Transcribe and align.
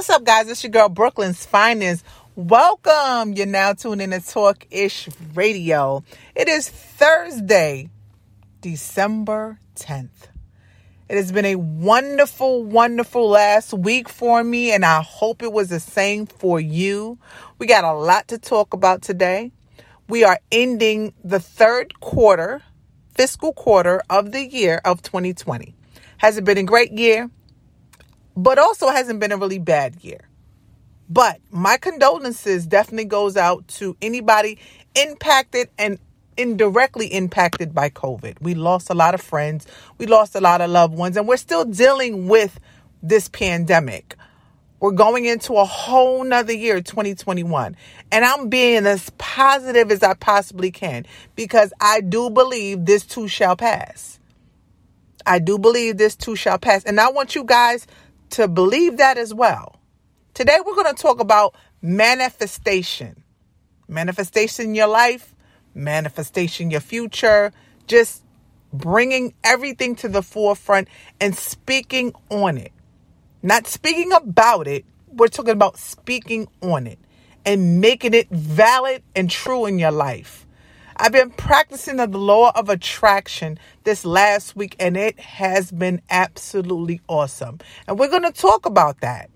what's 0.00 0.08
up, 0.08 0.24
guys? 0.24 0.48
It's 0.48 0.64
your 0.64 0.70
girl, 0.70 0.88
Brooklyn's 0.88 1.44
Finest. 1.44 2.06
Welcome. 2.34 3.34
You're 3.34 3.44
now 3.44 3.74
tuned 3.74 4.00
in 4.00 4.12
to 4.12 4.20
Talk 4.22 4.66
Ish 4.70 5.10
Radio. 5.34 6.02
It 6.34 6.48
is 6.48 6.70
Thursday, 6.70 7.90
December 8.62 9.58
10th. 9.76 10.28
It 11.10 11.16
has 11.16 11.30
been 11.32 11.44
a 11.44 11.56
wonderful, 11.56 12.64
wonderful 12.64 13.28
last 13.28 13.74
week 13.74 14.08
for 14.08 14.42
me, 14.42 14.72
and 14.72 14.86
I 14.86 15.02
hope 15.02 15.42
it 15.42 15.52
was 15.52 15.68
the 15.68 15.80
same 15.80 16.24
for 16.24 16.58
you. 16.58 17.18
We 17.58 17.66
got 17.66 17.84
a 17.84 17.92
lot 17.92 18.28
to 18.28 18.38
talk 18.38 18.72
about 18.72 19.02
today. 19.02 19.52
We 20.08 20.24
are 20.24 20.40
ending 20.50 21.12
the 21.22 21.40
third 21.40 22.00
quarter, 22.00 22.62
fiscal 23.14 23.52
quarter 23.52 24.00
of 24.08 24.32
the 24.32 24.46
year 24.46 24.80
of 24.82 25.02
2020. 25.02 25.74
Has 26.16 26.38
it 26.38 26.44
been 26.44 26.56
a 26.56 26.62
great 26.62 26.92
year? 26.92 27.28
But 28.36 28.58
also 28.58 28.88
hasn't 28.88 29.20
been 29.20 29.32
a 29.32 29.36
really 29.36 29.58
bad 29.58 30.02
year. 30.02 30.20
But 31.08 31.40
my 31.50 31.76
condolences 31.76 32.66
definitely 32.66 33.06
goes 33.06 33.36
out 33.36 33.66
to 33.68 33.96
anybody 34.00 34.58
impacted 34.94 35.68
and 35.76 35.98
indirectly 36.36 37.08
impacted 37.08 37.74
by 37.74 37.90
COVID. 37.90 38.40
We 38.40 38.54
lost 38.54 38.90
a 38.90 38.94
lot 38.94 39.14
of 39.14 39.20
friends, 39.20 39.66
we 39.98 40.06
lost 40.06 40.34
a 40.34 40.40
lot 40.40 40.60
of 40.60 40.70
loved 40.70 40.94
ones, 40.94 41.16
and 41.16 41.26
we're 41.26 41.36
still 41.36 41.64
dealing 41.64 42.28
with 42.28 42.58
this 43.02 43.28
pandemic. 43.28 44.16
We're 44.78 44.92
going 44.92 45.26
into 45.26 45.54
a 45.56 45.64
whole 45.64 46.24
nother 46.24 46.54
year, 46.54 46.80
2021. 46.80 47.76
And 48.10 48.24
I'm 48.24 48.48
being 48.48 48.86
as 48.86 49.10
positive 49.18 49.90
as 49.90 50.02
I 50.02 50.14
possibly 50.14 50.70
can 50.70 51.04
because 51.36 51.72
I 51.80 52.00
do 52.00 52.30
believe 52.30 52.86
this 52.86 53.04
too 53.04 53.28
shall 53.28 53.56
pass. 53.56 54.18
I 55.26 55.38
do 55.38 55.58
believe 55.58 55.98
this 55.98 56.16
too 56.16 56.34
shall 56.34 56.58
pass. 56.58 56.82
And 56.84 56.98
I 56.98 57.10
want 57.10 57.34
you 57.34 57.44
guys 57.44 57.86
to 58.30 58.48
believe 58.48 58.96
that 58.98 59.18
as 59.18 59.34
well. 59.34 59.76
Today, 60.34 60.58
we're 60.64 60.74
going 60.74 60.94
to 60.94 61.00
talk 61.02 61.20
about 61.20 61.54
manifestation. 61.82 63.22
Manifestation 63.88 64.66
in 64.66 64.74
your 64.74 64.86
life, 64.86 65.34
manifestation 65.74 66.70
your 66.70 66.80
future, 66.80 67.52
just 67.86 68.22
bringing 68.72 69.34
everything 69.42 69.96
to 69.96 70.08
the 70.08 70.22
forefront 70.22 70.88
and 71.20 71.36
speaking 71.36 72.12
on 72.28 72.56
it. 72.56 72.72
Not 73.42 73.66
speaking 73.66 74.12
about 74.12 74.68
it, 74.68 74.84
we're 75.08 75.28
talking 75.28 75.52
about 75.52 75.78
speaking 75.78 76.46
on 76.60 76.86
it 76.86 76.98
and 77.44 77.80
making 77.80 78.14
it 78.14 78.28
valid 78.30 79.02
and 79.16 79.30
true 79.30 79.66
in 79.66 79.78
your 79.78 79.90
life. 79.90 80.39
I've 81.02 81.12
been 81.12 81.30
practicing 81.30 81.96
the 81.96 82.06
law 82.06 82.52
of 82.54 82.68
attraction 82.68 83.58
this 83.84 84.04
last 84.04 84.54
week 84.54 84.76
and 84.78 84.98
it 84.98 85.18
has 85.18 85.72
been 85.72 86.02
absolutely 86.10 87.00
awesome. 87.08 87.58
And 87.88 87.98
we're 87.98 88.10
going 88.10 88.24
to 88.24 88.32
talk 88.32 88.66
about 88.66 89.00
that. 89.00 89.30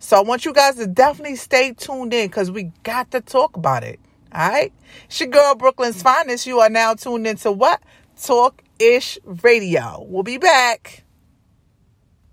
So 0.00 0.18
I 0.18 0.20
want 0.20 0.44
you 0.44 0.52
guys 0.52 0.74
to 0.76 0.86
definitely 0.86 1.36
stay 1.36 1.72
tuned 1.72 2.12
in 2.12 2.28
because 2.28 2.50
we 2.50 2.72
got 2.82 3.10
to 3.12 3.22
talk 3.22 3.56
about 3.56 3.84
it. 3.84 3.98
All 4.34 4.50
right. 4.50 4.70
It's 5.06 5.18
your 5.18 5.30
girl, 5.30 5.54
Brooklyn's 5.54 6.02
Finest. 6.02 6.46
You 6.46 6.60
are 6.60 6.68
now 6.68 6.92
tuned 6.92 7.26
into 7.26 7.52
what? 7.52 7.80
Talk 8.22 8.62
Ish 8.78 9.18
Radio. 9.24 10.04
We'll 10.06 10.24
be 10.24 10.36
back. 10.36 11.04